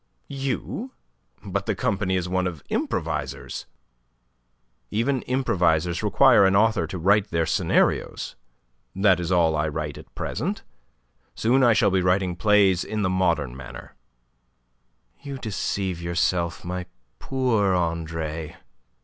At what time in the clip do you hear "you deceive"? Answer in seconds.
15.21-16.01